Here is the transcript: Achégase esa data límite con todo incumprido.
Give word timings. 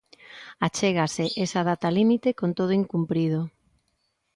Achégase 0.67 1.25
esa 1.45 1.61
data 1.69 1.87
límite 1.97 2.29
con 2.39 2.49
todo 2.59 2.71
incumprido. 2.81 3.41